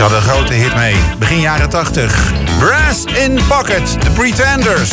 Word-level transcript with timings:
ze 0.00 0.06
hadden 0.06 0.28
een 0.28 0.34
grote 0.34 0.52
hit 0.52 0.74
mee. 0.74 0.96
Begin 1.18 1.40
jaren 1.40 1.68
80. 1.68 2.32
Brass 2.58 3.04
in 3.04 3.40
Pocket, 3.48 4.00
The 4.00 4.10
Pretenders. 4.10 4.90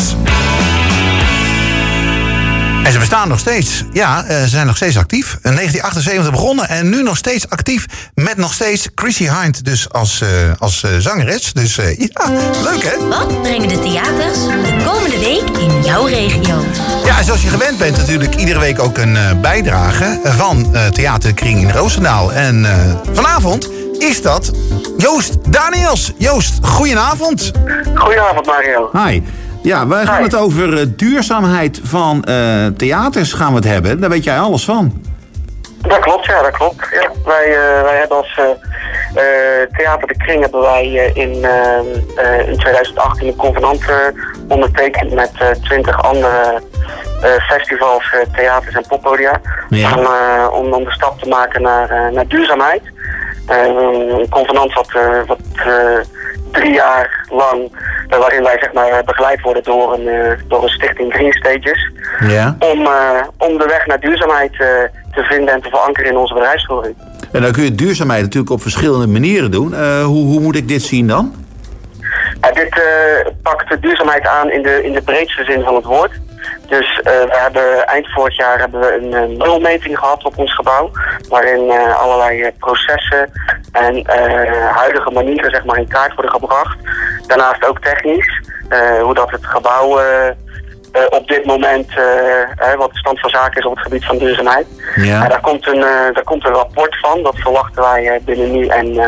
En 2.84 2.92
ze 2.92 3.00
bestaan 3.00 3.28
nog 3.28 3.40
steeds. 3.40 3.84
Ja, 3.94 4.24
eh, 4.24 4.42
ze 4.42 4.48
zijn 4.48 4.66
nog 4.66 4.76
steeds 4.76 4.98
actief. 4.98 5.38
In 5.42 5.54
1978 5.54 6.32
begonnen 6.32 6.70
en 6.70 6.90
nu 6.90 7.04
nog 7.04 7.18
steeds 7.18 7.50
actief. 7.50 7.86
Met 8.14 8.38
nog 8.38 8.54
steeds 8.54 8.88
Chrissy 8.96 9.30
Hind 9.30 9.66
dus 9.66 9.90
als, 9.90 10.22
uh, 10.22 10.30
als 10.60 10.84
uh, 10.84 10.92
zangeres. 10.98 11.54
Dus 11.54 11.76
ja, 11.76 12.32
leuk 12.64 12.84
hè? 12.84 13.08
Wat 13.08 13.42
brengen 13.42 13.68
de 13.68 13.80
theaters 13.80 14.38
de 14.46 14.84
komende 14.86 15.20
week 15.20 15.58
in 15.58 15.84
jouw 15.84 16.06
regio? 16.06 16.66
Ja, 17.06 17.24
zoals 17.24 17.42
je 17.42 17.50
gewend 17.50 17.78
bent 17.78 17.98
natuurlijk 17.98 18.36
iedere 18.36 18.60
week 18.60 18.80
ook 18.80 18.98
een 18.98 19.42
bijdrage 19.42 20.20
van 20.24 20.76
Theaterkring 20.92 21.62
in 21.62 21.72
Roosendaal. 21.72 22.34
En 22.34 22.68
vanavond 23.14 23.70
is 23.98 24.22
dat 24.22 24.52
Joost 24.98 25.54
Daniels. 25.54 26.14
Joost, 26.18 26.66
goedenavond. 26.66 27.52
Goedenavond 27.96 28.46
Mario. 28.46 28.90
Hi. 28.94 29.22
Ja, 29.62 29.88
wij 29.88 30.06
gaan 30.06 30.24
het 30.24 30.36
over 30.36 30.74
uh, 30.74 30.86
duurzaamheid 30.88 31.80
van 31.84 32.26
uh, 32.30 32.66
theaters 32.66 33.34
gaan 33.34 33.50
we 33.50 33.56
het 33.56 33.68
hebben. 33.68 34.00
Daar 34.00 34.10
weet 34.10 34.24
jij 34.24 34.40
alles 34.40 34.66
van. 34.66 35.02
Dat 35.82 36.00
klopt, 36.00 36.26
ja, 36.26 36.42
dat 36.42 36.52
klopt. 36.52 36.88
Ja, 36.92 37.12
wij, 37.26 37.48
uh, 37.48 37.82
wij 37.82 37.98
hebben 37.98 38.18
als 38.18 38.40
Theater 39.78 40.08
de 40.08 40.18
Kring 40.18 40.42
hebben 40.42 40.62
wij 40.62 41.12
in, 41.14 41.34
in 42.48 42.58
2018 42.58 43.28
een 43.28 43.36
convenant 43.36 43.82
ondertekend 44.48 45.14
met 45.14 45.32
twintig 45.64 46.04
andere 46.04 46.62
festivals, 47.48 48.16
theaters 48.36 48.76
en 48.76 48.86
poppodia. 48.88 49.42
Ja. 49.70 49.96
Om, 49.98 50.06
om, 50.66 50.74
om 50.74 50.84
de 50.84 50.92
stap 50.92 51.20
te 51.20 51.28
maken 51.28 51.62
naar, 51.62 52.12
naar 52.14 52.28
duurzaamheid. 52.28 52.82
Een 53.48 54.30
convenant 54.30 54.74
wat, 54.74 54.92
wat 55.28 55.40
drie 56.52 56.74
jaar 56.74 57.26
lang, 57.30 57.72
waarin 58.10 58.44
wij 58.44 58.58
zeg 58.60 58.74
maar, 58.74 59.04
begeleid 59.04 59.42
worden 59.42 59.64
door 59.64 59.94
een, 59.94 60.38
door 60.48 60.64
een 60.64 60.70
stichting 60.70 61.14
Green 61.14 61.34
Stages. 61.34 61.92
Ja. 62.28 62.56
Om, 62.60 62.88
om 63.38 63.58
de 63.58 63.66
weg 63.68 63.86
naar 63.86 64.00
duurzaamheid 64.00 64.52
te 64.52 65.24
vinden 65.24 65.54
en 65.54 65.62
te 65.62 65.70
verankeren 65.70 66.12
in 66.12 66.18
onze 66.18 66.34
bedrijfsvoering. 66.34 66.96
En 67.32 67.42
dan 67.42 67.52
kun 67.52 67.64
je 67.64 67.76
duurzaamheid 67.76 68.22
natuurlijk 68.22 68.52
op 68.52 68.62
verschillende 68.62 69.08
manieren 69.08 69.52
doen. 69.52 69.74
hoe, 70.04 70.26
hoe 70.26 70.40
moet 70.40 70.56
ik 70.56 70.68
dit 70.68 70.82
zien 70.82 71.08
dan? 71.08 71.46
dit 72.54 72.82
pakt 73.42 73.70
de 73.70 73.80
duurzaamheid 73.80 74.28
aan 74.28 74.52
in 74.52 74.62
de, 74.62 74.84
in 74.84 74.94
de 74.94 75.02
breedste 75.02 75.44
zin 75.44 75.64
van 75.64 75.76
het 75.76 75.86
woord. 75.86 76.12
Dus 76.68 76.98
uh, 76.98 77.04
we 77.04 77.38
hebben 77.38 77.88
eind 77.88 78.08
vorig 78.12 78.38
jaar 78.38 78.60
hebben 78.60 78.80
we 78.80 78.94
een, 78.94 79.14
een 79.14 79.38
nulmeting 79.38 80.00
gehad 80.00 80.24
op 80.24 80.38
ons 80.38 80.56
gebouw. 80.56 80.92
Waarin 81.30 81.64
uh, 81.64 82.00
allerlei 82.00 82.52
processen 82.60 83.32
en 83.72 84.08
huidige 84.74 85.12
manieren 85.12 85.52
zeg 85.52 85.66
maar, 85.66 85.78
in 85.78 85.88
kaart 85.88 86.14
worden 86.14 86.32
gebracht. 86.32 86.78
Daarnaast 87.28 87.68
ook 87.68 87.80
technisch. 87.80 88.42
hoe 89.02 89.14
dat 89.14 89.32
het 89.32 89.46
gebouw 89.46 90.00
op 91.10 91.28
dit 91.28 91.46
moment, 91.46 91.94
wat 92.78 92.92
de 92.92 92.98
stand 92.98 93.20
van 93.20 93.30
zaken 93.30 93.60
is 93.60 93.66
op 93.66 93.76
het 93.76 93.84
gebied 93.84 94.06
van 94.06 94.18
duurzaamheid. 94.18 94.68
Ja. 94.96 95.28
daar, 95.28 95.42
komt 95.42 95.68
een, 95.68 95.80
daar 96.14 96.24
komt 96.24 96.46
een 96.46 96.54
rapport 96.54 97.00
van. 97.00 97.24
Dat 97.24 97.36
verwachten 97.36 97.82
wij 97.82 98.22
binnen 98.26 98.52
nu 98.52 98.68
en, 98.68 99.00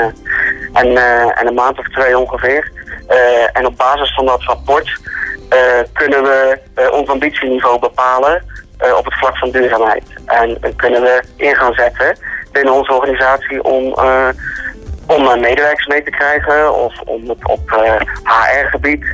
en, 0.73 0.97
en 1.33 1.47
een 1.47 1.53
maand 1.53 1.79
of 1.79 1.87
twee 1.89 2.17
ongeveer. 2.17 2.71
en 3.53 3.65
op 3.65 3.77
basis 3.77 4.13
van 4.13 4.25
dat 4.25 4.43
rapport 4.43 4.99
kunnen 5.93 6.23
we 6.23 6.59
uh, 6.75 6.91
ons 6.91 7.09
ambitieniveau 7.09 7.79
bepalen 7.79 8.43
uh, 8.85 8.97
op 8.97 9.05
het 9.05 9.13
vlak 9.13 9.37
van 9.37 9.51
duurzaamheid. 9.51 10.03
En 10.25 10.59
kunnen 10.75 11.01
we 11.01 11.23
in 11.35 11.55
gaan 11.55 11.73
zetten 11.73 12.17
binnen 12.51 12.73
onze 12.73 12.93
organisatie 12.93 13.63
om, 13.63 13.95
om 15.07 15.39
medewerkers 15.39 15.87
mee 15.87 16.03
te 16.03 16.09
krijgen 16.09 16.75
of 16.75 17.01
om 17.05 17.29
het 17.29 17.47
op 17.47 17.69
HR-gebied 18.23 19.05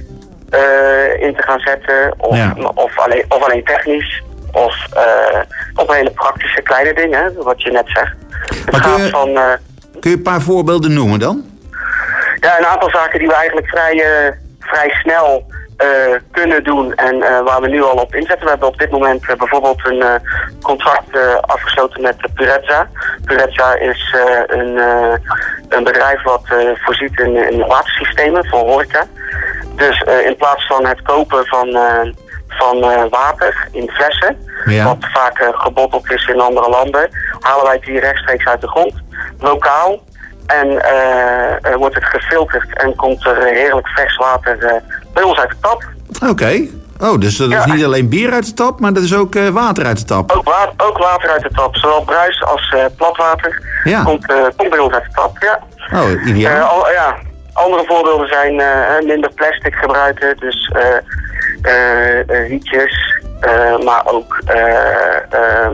in 1.20 1.36
te 1.36 1.42
gaan 1.42 1.60
zetten 1.60 2.14
of, 2.18 2.36
ja. 2.36 2.54
of, 2.74 3.00
alleen, 3.00 3.26
of 3.30 3.44
alleen 3.44 3.64
technisch 3.64 4.24
of 4.52 4.88
op 5.76 5.90
hele 5.92 6.12
praktische 6.12 6.62
kleine 6.62 6.94
dingen, 6.94 7.34
wat 7.44 7.62
je 7.62 7.72
net 7.72 7.90
zegt. 7.90 8.16
Het 8.66 8.76
gaat 8.76 9.00
je, 9.00 9.10
van, 9.10 9.34
kun 10.00 10.12
je 10.12 10.18
een 10.18 10.22
paar 10.24 10.42
voorbeelden 10.42 10.94
noemen 10.94 11.20
dan? 11.20 11.44
Ja, 12.40 12.60
een 12.60 12.66
aantal 12.66 12.90
zaken 12.90 13.20
die 13.20 13.28
we 13.28 13.34
eigenlijk 13.34 13.68
vrij, 13.68 14.04
vrij 14.60 14.90
snel 14.90 15.46
uh, 15.78 16.16
kunnen 16.32 16.64
doen 16.64 16.94
en 16.94 17.16
uh, 17.16 17.42
waar 17.42 17.62
we 17.62 17.68
nu 17.68 17.84
al 17.84 17.98
op 17.98 18.16
inzetten. 18.16 18.44
We 18.44 18.50
hebben 18.50 18.68
op 18.68 18.78
dit 18.78 18.92
moment 18.92 19.30
uh, 19.30 19.36
bijvoorbeeld 19.36 19.86
een 19.86 20.04
contract 20.62 21.42
afgesloten 21.42 22.02
met 22.02 22.16
Purezza. 22.34 22.88
Purezza 23.26 23.74
is 23.74 24.16
een, 24.48 24.78
een 25.70 25.84
bedrijf 25.84 26.24
wat 26.24 26.44
voorziet 26.74 27.20
in, 27.20 27.52
in 27.52 27.68
watersystemen 27.68 28.48
voor 28.48 28.60
horeca. 28.60 29.04
Dus 29.76 30.02
in 30.26 30.36
plaats 30.36 30.68
van 30.68 30.86
het 30.86 31.02
kopen 31.02 31.46
van, 31.46 31.78
van 32.48 32.80
water 33.10 33.68
in 33.72 33.90
flessen, 33.90 34.38
ja. 34.66 34.86
wat 34.86 34.98
vaak 35.00 35.52
gebotteld 35.56 36.12
is 36.12 36.28
in 36.28 36.40
andere 36.40 36.70
landen, 36.70 37.10
halen 37.40 37.66
wij 37.66 37.76
het 37.76 37.86
hier 37.86 38.00
rechtstreeks 38.00 38.46
uit 38.46 38.62
de 38.62 38.68
grond, 38.68 38.94
lokaal. 39.40 40.04
En 40.46 40.68
wordt 41.78 41.96
het 41.96 42.06
gefilterd 42.06 42.78
en 42.78 42.96
komt 42.96 43.26
er 43.26 43.44
heerlijk 43.44 43.88
vers 43.88 44.16
water 44.16 44.84
bij 45.16 45.24
ons 45.24 45.38
uit 45.38 45.50
de 45.50 45.56
tap. 45.62 45.84
Oké. 46.30 46.68
Oh, 47.00 47.20
dus 47.20 47.38
dat 47.38 47.52
is 47.52 47.66
niet 47.66 47.84
alleen 47.84 48.10
bier 48.10 48.32
uit 48.32 48.46
de 48.46 48.54
tap, 48.54 48.80
maar 48.80 48.94
dat 48.94 49.04
is 49.04 49.16
ook 49.16 49.36
uh, 49.36 49.50
water 49.50 49.86
uit 49.86 49.98
de 49.98 50.06
tap. 50.06 50.32
Ook, 50.32 50.44
wa 50.44 50.74
ook, 50.78 50.98
water 50.98 51.30
uit 51.30 51.42
de 51.42 51.50
tap. 51.54 51.76
Zowel 51.76 52.04
bruis 52.04 52.44
als 52.44 52.74
uh, 52.76 52.86
platwater 52.98 53.62
ja. 53.84 54.04
komt, 54.04 54.32
uh, 54.32 54.38
komt 54.56 54.70
bij 54.70 54.80
ons 54.80 54.94
uit 54.94 55.04
de 55.04 55.12
tap, 55.12 55.38
ja. 55.40 55.60
Oh, 56.00 56.26
ideaal. 56.26 56.68
Al, 56.68 56.92
ja. 56.92 57.16
Andere 57.54 57.84
voorbeelden 57.86 58.28
zijn 58.28 58.56
minder 59.06 59.32
plastic 59.34 59.76
gebruiken, 59.76 60.38
dus 60.38 60.72
rietjes, 62.28 63.22
maar 63.84 64.02
ook 64.06 64.42
ehm, 64.46 65.74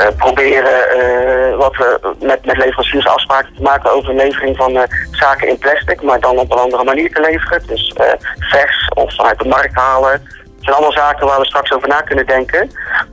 uh, 0.00 0.06
proberen 0.16 0.96
uh, 0.96 1.56
wat 1.56 1.76
we 1.76 2.14
met, 2.20 2.44
met 2.44 2.56
leveranciers 2.56 3.06
afspraken 3.06 3.54
te 3.54 3.62
maken 3.62 3.92
over 3.92 4.14
levering 4.14 4.56
van 4.56 4.70
uh, 4.70 4.82
zaken 5.10 5.48
in 5.48 5.58
plastic, 5.58 6.02
maar 6.02 6.20
dan 6.20 6.38
op 6.38 6.52
een 6.52 6.58
andere 6.58 6.84
manier 6.84 7.12
te 7.12 7.20
leveren. 7.20 7.62
Dus 7.66 7.94
vers 8.38 8.90
of 8.94 9.14
vanuit 9.14 9.38
de 9.38 9.48
markt 9.48 9.74
halen. 9.74 10.12
Het 10.12 10.72
zijn 10.72 10.74
allemaal 10.74 10.92
zaken 10.92 11.26
waar 11.26 11.40
we 11.40 11.46
straks 11.46 11.72
over 11.72 11.88
na 11.88 12.00
kunnen 12.00 12.26
denken 12.26 12.70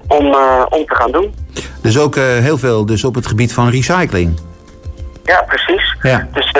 om, 0.07 0.25
om 0.69 0.85
te 0.85 0.95
gaan 0.95 1.11
doen. 1.11 1.35
Dus 1.81 1.99
ook 1.99 2.15
heel 2.15 2.57
veel 2.57 2.85
dus 2.85 3.03
op 3.03 3.15
het 3.15 3.27
gebied 3.27 3.53
van 3.53 3.69
recycling. 3.69 4.39
Ja, 5.23 5.41
precies. 5.41 5.97
Ja. 6.01 6.27
Dus 6.33 6.51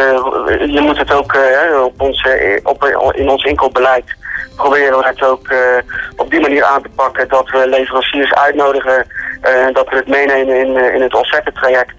je 0.71 0.81
moet 0.81 0.97
het 0.97 1.13
ook 1.13 1.37
op 1.85 2.01
ons, 2.01 2.27
op, 2.63 3.11
in 3.15 3.29
ons 3.29 3.43
inkoopbeleid 3.43 4.15
proberen 4.55 4.97
we 4.97 5.05
het 5.07 5.23
ook 5.23 5.53
op 6.15 6.31
die 6.31 6.39
manier 6.39 6.63
aan 6.63 6.81
te 6.81 6.89
pakken 6.95 7.27
dat 7.27 7.49
we 7.49 7.67
leveranciers 7.69 8.33
uitnodigen 8.33 9.05
dat 9.73 9.89
we 9.89 9.95
het 9.95 10.07
meenemen 10.07 10.59
in, 10.59 10.75
uh, 10.75 10.95
in 10.95 11.01
het 11.01 11.13
offerte-traject. 11.13 11.93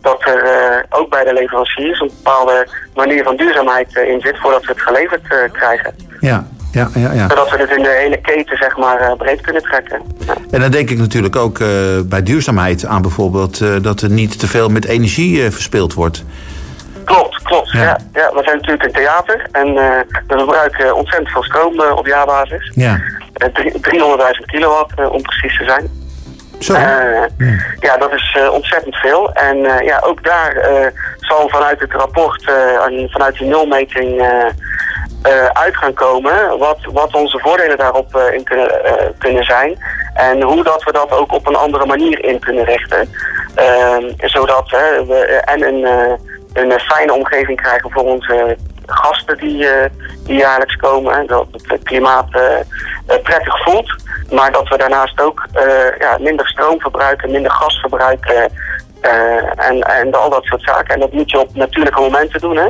Dat 0.00 0.22
er 0.26 0.44
uh, 0.44 0.98
ook 0.98 1.10
bij 1.10 1.24
de 1.24 1.32
leveranciers 1.32 2.00
een 2.00 2.10
bepaalde 2.22 2.68
manier 2.94 3.24
van 3.24 3.36
duurzaamheid 3.36 3.96
in 3.96 4.20
zit 4.20 4.38
voordat 4.38 4.64
we 4.64 4.72
het 4.72 4.80
geleverd 4.80 5.50
krijgen. 5.52 5.94
Ja, 6.20 6.46
ja, 6.72 6.88
ja, 6.94 7.12
ja. 7.12 7.28
Zodat 7.28 7.50
we 7.50 7.56
het 7.56 7.70
in 7.70 7.82
de 7.82 7.96
hele 7.98 8.20
keten 8.20 8.56
zeg 8.56 8.76
maar, 8.76 9.16
breed 9.16 9.40
kunnen 9.40 9.62
trekken. 9.62 10.02
Ja. 10.26 10.34
En 10.50 10.60
dan 10.60 10.70
denk 10.70 10.90
ik 10.90 10.98
natuurlijk 10.98 11.36
ook 11.36 11.58
bij 12.04 12.22
duurzaamheid 12.22 12.86
aan 12.86 13.02
bijvoorbeeld 13.02 13.82
dat 13.84 14.00
er 14.00 14.10
niet 14.10 14.38
te 14.38 14.46
veel 14.46 14.68
met 14.68 14.84
energie 14.84 15.50
verspild 15.50 15.94
wordt. 15.94 16.24
Klopt, 17.04 17.42
klopt. 17.42 17.70
Ja. 17.70 17.82
ja. 17.82 17.98
Ja, 18.12 18.34
we 18.34 18.42
zijn 18.42 18.56
natuurlijk 18.56 18.84
een 18.84 18.92
theater 18.92 19.46
en 19.52 19.74
we 19.74 20.04
gebruiken 20.26 20.96
ontzettend 20.96 21.30
veel 21.30 21.42
stroom 21.42 21.80
op 21.80 22.06
jaarbasis. 22.06 22.72
Ja. 22.74 23.00
300.000 23.32 24.44
kilowatt 24.46 25.10
om 25.10 25.22
precies 25.22 25.58
te 25.58 25.64
zijn. 25.64 26.03
Uh, 26.68 27.22
ja, 27.80 27.96
dat 27.96 28.12
is 28.12 28.36
uh, 28.38 28.52
ontzettend 28.52 28.96
veel. 28.96 29.32
En 29.32 29.56
uh, 29.56 29.80
ja, 29.80 30.00
ook 30.04 30.24
daar 30.24 30.56
zal 31.20 31.48
vanuit 31.48 31.80
het 31.80 31.92
rapport 31.92 32.50
en 32.88 33.08
vanuit 33.10 33.38
die 33.38 33.48
nulmeting 33.48 34.22
uit 35.52 35.76
gaan 35.76 35.92
komen 35.92 36.58
wat, 36.58 36.78
wat 36.92 37.14
onze 37.14 37.38
voordelen 37.38 37.76
daarop 37.76 38.16
in 38.32 38.44
kunnen, 38.44 38.70
kunnen 39.18 39.44
zijn. 39.44 39.78
En 40.14 40.42
hoe 40.42 40.64
dat 40.64 40.82
we 40.82 40.92
dat 40.92 41.10
ook 41.10 41.32
op 41.32 41.46
een 41.46 41.56
andere 41.56 41.86
manier 41.86 42.24
in 42.24 42.38
kunnen 42.38 42.64
richten. 42.64 43.08
Zodat 44.16 44.70
we 44.70 45.42
en 45.44 45.62
een, 45.62 45.86
een 46.52 46.80
fijne 46.80 47.12
omgeving 47.12 47.60
krijgen 47.60 47.90
voor 47.90 48.04
onze 48.04 48.56
gasten 48.86 49.36
die, 49.36 49.66
die 50.24 50.36
jaarlijks 50.36 50.76
komen. 50.76 51.26
Dat 51.26 51.46
het 51.52 51.82
klimaat 51.82 52.30
prettig 53.22 53.62
voelt. 53.62 54.03
Maar 54.30 54.52
dat 54.52 54.68
we 54.68 54.76
daarnaast 54.76 55.20
ook 55.20 55.46
uh, 55.54 55.98
ja, 55.98 56.18
minder 56.20 56.46
stroom 56.46 56.80
verbruiken, 56.80 57.30
minder 57.30 57.50
gas 57.50 57.80
verbruiken. 57.80 58.52
Uh, 59.02 59.66
en, 59.68 59.80
en 59.80 60.12
al 60.12 60.30
dat 60.30 60.44
soort 60.44 60.62
zaken. 60.62 60.94
En 60.94 61.00
dat 61.00 61.12
moet 61.12 61.30
je 61.30 61.40
op 61.40 61.54
natuurlijke 61.54 62.00
momenten 62.00 62.40
doen. 62.40 62.56
Hè? 62.56 62.66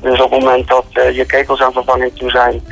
Dus 0.00 0.20
op 0.20 0.30
het 0.30 0.40
moment 0.40 0.68
dat 0.68 0.84
uh, 0.92 1.16
je 1.16 1.26
kekels 1.26 1.62
aan 1.62 1.72
vervanging 1.72 2.18
toe 2.18 2.30
zijn, 2.30 2.62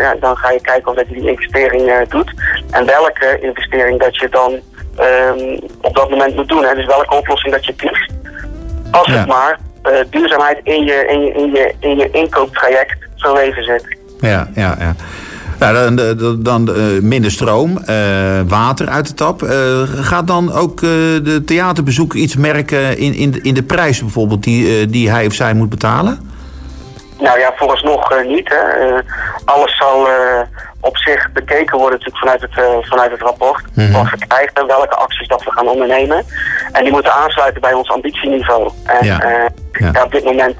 ja, 0.00 0.14
dan 0.20 0.36
ga 0.36 0.50
je 0.50 0.60
kijken 0.60 0.90
of 0.90 0.96
dat 0.96 1.08
je 1.08 1.14
die 1.14 1.30
investering 1.30 2.08
doet. 2.08 2.32
En 2.70 2.86
welke 2.86 3.38
investering 3.40 4.00
dat 4.00 4.16
je 4.16 4.28
dan 4.28 4.52
um, 5.00 5.58
op 5.80 5.94
dat 5.96 6.10
moment 6.10 6.34
moet 6.34 6.48
doen. 6.48 6.64
Hè? 6.64 6.74
Dus 6.74 6.86
welke 6.86 7.14
oplossing 7.14 7.52
dat 7.52 7.66
je 7.66 7.74
kiest. 7.74 8.12
Als 8.90 9.06
het 9.06 9.26
maar 9.26 9.58
eh, 9.84 9.92
duurzaamheid 10.10 10.60
in 10.62 10.84
je, 10.84 11.06
in, 11.06 11.20
je, 11.20 11.32
in, 11.32 11.50
je, 11.50 11.74
in 11.80 11.96
je 11.96 12.10
inkooptraject 12.10 12.96
verweven 13.16 13.64
zit. 13.64 13.96
Ja, 14.20 14.48
ja, 14.54 14.76
ja. 14.78 14.94
Nou, 15.58 15.74
dan, 15.74 16.16
dan, 16.16 16.42
dan 16.42 16.76
uh, 16.76 17.00
minder 17.02 17.30
stroom, 17.30 17.78
uh, 17.86 18.40
water 18.46 18.88
uit 18.88 19.06
de 19.06 19.14
tap. 19.14 19.42
Uh, 19.42 19.50
gaat 19.82 20.26
dan 20.26 20.52
ook 20.52 20.80
de 20.80 21.42
theaterbezoeker 21.46 22.18
iets 22.18 22.36
merken 22.36 22.98
in, 22.98 23.14
in, 23.14 23.42
in 23.42 23.54
de 23.54 23.62
prijs 23.62 24.00
bijvoorbeeld 24.00 24.42
die, 24.42 24.86
die 24.86 25.10
hij 25.10 25.26
of 25.26 25.32
zij 25.32 25.54
moet 25.54 25.68
betalen? 25.68 26.32
Nou 27.18 27.38
ja, 27.38 27.52
vooralsnog 27.56 28.24
niet. 28.26 28.48
Hè. 28.48 28.92
alles 29.44 29.76
zal 29.76 30.08
op 30.80 30.96
zich 30.96 31.32
bekeken 31.32 31.78
worden 31.78 31.98
natuurlijk 31.98 32.24
vanuit 32.24 32.40
het, 32.40 32.86
vanuit 32.88 33.10
het 33.10 33.20
rapport. 33.20 33.64
Mm 33.74 33.84
-hmm. 33.84 33.92
Wat 33.92 34.10
we 34.10 34.26
krijgen 34.26 34.54
en 34.54 34.66
welke 34.66 34.94
acties 34.94 35.28
dat 35.28 35.44
we 35.44 35.52
gaan 35.52 35.68
ondernemen. 35.68 36.24
En 36.72 36.82
die 36.82 36.92
moeten 36.92 37.12
aansluiten 37.12 37.60
bij 37.60 37.72
ons 37.72 37.90
ambitieniveau. 37.90 38.70
En, 38.84 39.06
ja. 39.06 39.48
Ja. 39.78 39.90
ja. 39.92 40.04
op 40.04 40.12
dit 40.12 40.24
moment 40.24 40.54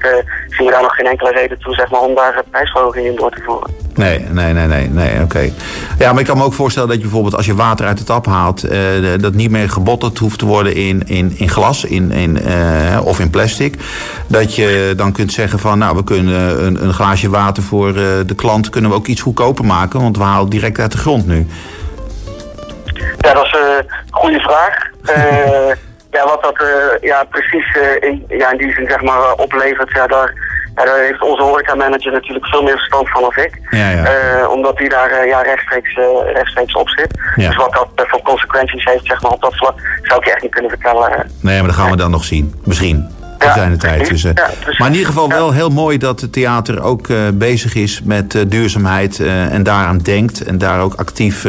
zien 0.47 0.65
we 0.65 0.71
daar 0.71 0.81
nog 0.81 0.95
geen 0.95 1.05
enkele 1.05 1.31
reden 1.31 1.59
toe 1.59 1.73
zeg 1.73 1.89
maar, 1.89 2.01
om 2.01 2.15
daar 2.15 2.43
prijsverhoging 2.49 3.05
in 3.05 3.15
door 3.15 3.31
te 3.31 3.41
voeren. 3.45 3.83
Nee, 3.95 4.19
nee, 4.19 4.53
nee, 4.53 4.67
nee, 4.67 4.89
nee 4.89 5.13
oké. 5.13 5.23
Okay. 5.23 5.53
Ja, 5.99 6.11
maar 6.11 6.19
ik 6.19 6.25
kan 6.27 6.37
me 6.37 6.43
ook 6.43 6.53
voorstellen 6.53 6.87
dat 6.87 6.97
je 6.97 7.03
bijvoorbeeld 7.03 7.35
als 7.35 7.45
je 7.45 7.55
water 7.55 7.85
uit 7.85 7.97
de 7.97 8.03
tap 8.03 8.25
haalt, 8.25 8.65
uh, 8.65 8.71
dat 9.19 9.33
niet 9.33 9.51
meer 9.51 9.69
gebotteld 9.69 10.17
hoeft 10.17 10.39
te 10.39 10.45
worden 10.45 10.75
in, 10.75 11.03
in, 11.05 11.33
in 11.37 11.49
glas 11.49 11.83
in, 11.83 12.11
in, 12.11 12.39
uh, 12.47 13.05
of 13.05 13.19
in 13.19 13.29
plastic. 13.29 13.75
Dat 14.27 14.55
je 14.55 14.93
dan 14.97 15.11
kunt 15.11 15.31
zeggen 15.31 15.59
van, 15.59 15.77
nou, 15.77 15.95
we 15.95 16.03
kunnen 16.03 16.65
een, 16.65 16.83
een 16.83 16.93
glaasje 16.93 17.29
water 17.29 17.63
voor 17.63 17.93
de 17.93 18.35
klant 18.35 18.69
kunnen 18.69 18.89
we 18.89 18.95
ook 18.95 19.07
iets 19.07 19.21
goedkoper 19.21 19.65
maken, 19.65 20.01
want 20.01 20.17
we 20.17 20.23
halen 20.23 20.49
direct 20.49 20.79
uit 20.79 20.91
de 20.91 20.97
grond 20.97 21.27
nu. 21.27 21.47
Ja, 23.17 23.33
dat 23.33 23.45
is 23.45 23.51
een 23.53 23.85
goede 24.09 24.39
vraag. 24.39 24.75
ja, 26.15 26.25
wat 26.25 26.43
dat 26.43 26.65
ja, 27.01 27.23
precies 27.23 27.77
in, 27.99 28.25
ja, 28.27 28.51
in 28.51 28.57
die 28.57 28.73
zin 28.73 28.87
zeg 28.89 29.01
maar 29.01 29.33
oplevert, 29.33 29.91
ja, 29.91 30.07
daar 30.07 30.33
ja, 30.75 30.85
daar 30.85 30.99
heeft 30.99 31.21
onze 31.21 31.43
horecamanager 31.43 32.11
natuurlijk 32.11 32.45
veel 32.45 32.63
meer 32.63 32.77
verstand 32.77 33.09
van 33.09 33.21
dan 33.21 33.35
ik. 33.35 33.59
Ja, 33.69 33.89
ja. 33.89 34.03
Uh, 34.41 34.49
omdat 34.49 34.77
hij 34.77 34.87
daar 34.87 35.11
uh, 35.11 35.27
ja, 35.27 35.41
rechtstreeks, 35.41 35.95
uh, 35.95 36.05
rechtstreeks 36.33 36.75
op 36.75 36.89
zit. 36.89 37.07
Dus 37.35 37.55
wat 37.55 37.87
dat 37.95 38.07
voor 38.07 38.21
consequenties 38.21 38.85
heeft 38.85 39.05
zeg 39.05 39.21
maar, 39.21 39.31
op 39.31 39.41
dat 39.41 39.55
vlak, 39.55 39.73
zou 40.01 40.19
ik 40.19 40.25
je 40.25 40.31
echt 40.31 40.41
niet 40.41 40.51
kunnen 40.51 40.71
vertellen. 40.71 41.31
Nee, 41.41 41.57
maar 41.57 41.67
dat 41.67 41.75
gaan 41.75 41.89
we 41.89 41.97
dan 41.97 42.11
nog 42.11 42.23
zien. 42.23 42.61
Misschien. 42.63 43.09
Ja, 43.39 43.53
zijn 43.53 43.77
tijd. 43.77 44.19
Ja, 44.21 44.33
dus, 44.65 44.77
maar 44.77 44.87
in 44.87 44.93
ieder 44.93 45.07
geval 45.07 45.29
wel 45.29 45.51
heel 45.51 45.69
mooi 45.69 45.97
dat 45.97 46.21
het 46.21 46.33
theater 46.33 46.81
ook 46.81 47.07
uh, 47.07 47.17
bezig 47.33 47.75
is 47.75 48.01
met 48.03 48.33
uh, 48.33 48.41
duurzaamheid 48.47 49.19
en 49.19 49.63
daaraan 49.63 49.97
denkt 49.97 50.43
en 50.43 50.57
daar 50.57 50.81
ook 50.81 50.93
actief 50.93 51.47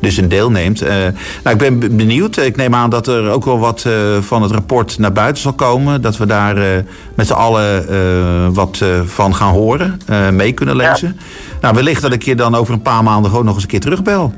dus 0.00 0.18
in 0.18 0.28
deelneemt. 0.28 0.80
nou, 0.80 1.10
ik 1.42 1.58
ben 1.58 1.96
benieuwd. 1.96 2.36
Ik 2.36 2.56
neem 2.56 2.74
aan 2.74 2.90
dat 2.90 3.06
er 3.06 3.30
ook 3.30 3.44
wel 3.44 3.58
wat 3.58 3.86
van 4.20 4.42
het 4.42 4.50
rapport 4.50 4.98
naar 4.98 5.12
buiten 5.12 5.42
zal 5.42 5.52
komen. 5.52 6.02
Dat 6.02 6.16
we 6.16 6.26
daar 6.26 6.84
met 7.14 7.26
z'n 7.26 7.32
allen 7.32 8.54
wat 8.54 8.84
van 9.04 9.34
gaan 9.34 9.52
horen, 9.52 10.00
mee 10.32 10.52
kunnen 10.52 10.76
lezen. 10.76 11.18
Nou, 11.60 11.74
wellicht 11.74 12.02
dat 12.02 12.12
ik 12.12 12.22
je 12.22 12.34
dan 12.34 12.54
over 12.54 12.74
een 12.74 12.82
paar 12.82 13.02
maanden 13.02 13.30
gewoon 13.30 13.44
nog 13.44 13.54
eens 13.54 13.62
een 13.62 13.68
keer 13.68 13.80
terugbel. 13.80 14.32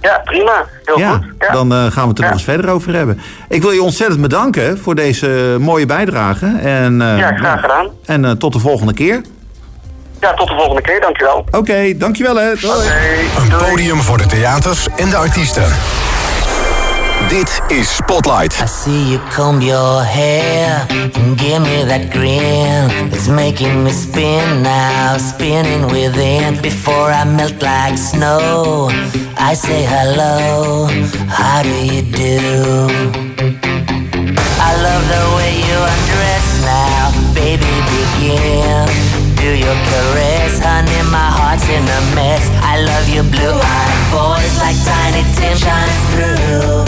Ja, 0.00 0.20
prima. 0.24 0.66
Heel 0.84 0.98
ja, 0.98 1.12
goed. 1.12 1.24
Ja. 1.38 1.52
Dan 1.52 1.72
uh, 1.72 1.78
gaan 1.78 2.02
we 2.02 2.08
het 2.08 2.18
er 2.18 2.24
nog 2.24 2.32
eens 2.32 2.44
verder 2.44 2.70
over 2.70 2.94
hebben. 2.94 3.20
Ik 3.48 3.62
wil 3.62 3.70
je 3.70 3.82
ontzettend 3.82 4.20
bedanken 4.20 4.78
voor 4.78 4.94
deze 4.94 5.56
mooie 5.60 5.86
bijdrage. 5.86 6.46
En, 6.62 7.00
uh, 7.00 7.18
ja, 7.18 7.36
graag 7.36 7.60
gedaan. 7.60 7.88
En 8.04 8.24
uh, 8.24 8.30
tot 8.30 8.52
de 8.52 8.58
volgende 8.58 8.94
keer. 8.94 9.20
Ja, 10.20 10.34
tot 10.34 10.48
de 10.48 10.54
volgende 10.54 10.82
keer. 10.82 11.00
Dankjewel. 11.00 11.36
Oké, 11.36 11.56
okay, 11.56 11.96
dankjewel 11.96 12.36
hè. 12.36 12.54
Doei. 12.54 12.74
Okay, 12.74 13.24
Een 13.38 13.68
podium 13.68 14.00
voor 14.00 14.18
de 14.18 14.26
theaters 14.26 14.88
en 14.96 15.10
de 15.10 15.16
artiesten. 15.16 15.72
Dit 17.30 17.60
is 17.68 17.94
Spotlight. 17.94 18.58
I 18.60 18.66
see 18.66 19.10
you 19.12 19.20
comb 19.30 19.60
your 19.60 20.02
hair 20.02 20.84
and 20.90 21.38
give 21.38 21.62
me 21.62 21.84
that 21.86 22.10
grin. 22.10 22.90
It's 23.12 23.28
making 23.28 23.84
me 23.84 23.92
spin 23.92 24.62
now, 24.64 25.16
spinning 25.16 25.86
within. 25.94 26.60
Before 26.60 27.12
I 27.12 27.22
melt 27.22 27.62
like 27.62 27.96
snow, 27.98 28.90
I 29.38 29.54
say 29.54 29.86
hello. 29.86 30.88
How 31.30 31.62
do 31.62 31.70
you 31.70 32.02
do? 32.02 32.90
I 34.58 34.70
love 34.82 35.04
the 35.14 35.24
way 35.38 35.54
you 35.54 35.78
undress 35.94 36.46
now, 36.66 37.14
baby. 37.30 37.74
Begin. 37.94 38.90
Do 39.38 39.54
your 39.54 39.78
caress, 39.86 40.58
honey. 40.58 41.02
My 41.14 41.30
heart's 41.30 41.62
in 41.70 41.86
a 41.86 42.00
mess. 42.18 42.42
I 42.66 42.82
love 42.82 43.06
your 43.08 43.22
blue-eyed 43.22 44.02
voice 44.10 44.58
like 44.58 44.78
tiny 44.82 45.22
Tim 45.38 45.54
shines 45.54 45.98
through. 46.10 46.79